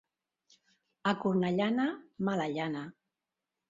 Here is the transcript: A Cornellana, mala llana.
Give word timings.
A 1.13 1.13
Cornellana, 1.25 1.87
mala 2.27 2.53
llana. 2.59 2.87